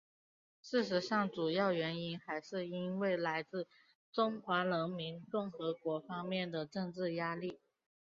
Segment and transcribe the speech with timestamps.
[0.63, 3.67] 事实上主要原因还是因为来自
[4.11, 7.59] 中华人民共和国方面的政治压力。